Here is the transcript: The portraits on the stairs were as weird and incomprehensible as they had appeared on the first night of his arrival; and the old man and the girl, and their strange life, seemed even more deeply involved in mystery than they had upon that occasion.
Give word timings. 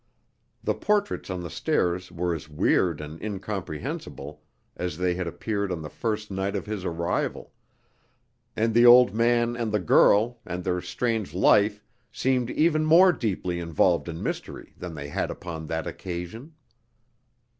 The 0.63 0.73
portraits 0.73 1.29
on 1.29 1.43
the 1.43 1.49
stairs 1.51 2.11
were 2.11 2.33
as 2.33 2.49
weird 2.49 3.01
and 3.01 3.21
incomprehensible 3.21 4.41
as 4.75 4.97
they 4.97 5.13
had 5.13 5.27
appeared 5.27 5.71
on 5.71 5.83
the 5.83 5.91
first 5.91 6.31
night 6.31 6.55
of 6.55 6.65
his 6.65 6.83
arrival; 6.83 7.53
and 8.57 8.73
the 8.73 8.83
old 8.83 9.13
man 9.13 9.55
and 9.55 9.71
the 9.71 9.79
girl, 9.79 10.39
and 10.43 10.63
their 10.63 10.81
strange 10.81 11.35
life, 11.35 11.83
seemed 12.11 12.49
even 12.49 12.83
more 12.83 13.13
deeply 13.13 13.59
involved 13.59 14.09
in 14.09 14.23
mystery 14.23 14.73
than 14.75 14.95
they 14.95 15.09
had 15.09 15.29
upon 15.29 15.67
that 15.67 15.85
occasion. 15.85 16.55